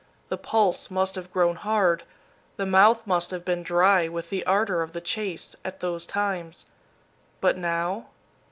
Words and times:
The 0.29 0.37
pulse 0.39 0.89
must 0.89 1.13
have 1.13 1.31
grown 1.31 1.57
hard, 1.57 2.05
the 2.57 2.65
mouth 2.65 3.05
must 3.05 3.29
have 3.29 3.45
been 3.45 3.61
dry 3.61 4.07
with 4.07 4.31
the 4.31 4.43
ardor 4.47 4.81
of 4.81 4.93
the 4.93 4.99
chase, 4.99 5.55
at 5.63 5.79
those 5.79 6.07
times. 6.07 6.65
But 7.39 7.55
now? 7.55 8.07